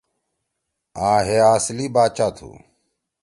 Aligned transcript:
آں 1.07 1.19
ہے 1.27 1.37
آصلی 1.53 1.87
باچا 1.95 2.27
تُھو۔ 2.35 2.49